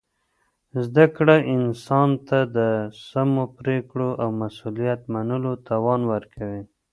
[0.85, 2.57] زده کړه انسان ته د
[3.07, 6.63] سمو پرېکړو او مسؤلیت منلو توان ورکوي.